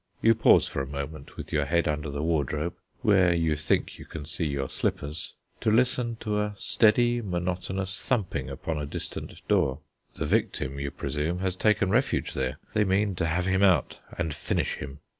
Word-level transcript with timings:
You 0.19 0.33
pause 0.33 0.67
for 0.67 0.81
a 0.81 0.87
moment, 0.87 1.37
with 1.37 1.53
your 1.53 1.65
head 1.65 1.87
under 1.87 2.09
the 2.09 2.23
wardrobe, 2.23 2.73
where 3.03 3.35
you 3.35 3.55
think 3.55 3.99
you 3.99 4.05
can 4.05 4.25
see 4.25 4.45
your 4.47 4.67
slippers, 4.67 5.35
to 5.59 5.69
listen 5.69 6.15
to 6.21 6.39
a 6.41 6.55
steady, 6.57 7.21
monotonous 7.21 8.01
thumping 8.01 8.49
upon 8.49 8.79
a 8.79 8.87
distant 8.87 9.47
door. 9.47 9.77
The 10.15 10.25
victim, 10.25 10.79
you 10.79 10.89
presume, 10.89 11.37
has 11.41 11.55
taken 11.55 11.91
refuge 11.91 12.33
there; 12.33 12.57
they 12.73 12.83
mean 12.83 13.13
to 13.17 13.27
have 13.27 13.45
him 13.45 13.61
out 13.61 13.99
and 14.17 14.33
finish 14.33 14.73
him. 14.77 15.01